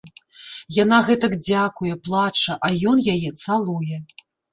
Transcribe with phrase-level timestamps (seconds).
[0.83, 4.01] Яна гэтак дзякуе, плача, а ён яе цалуе.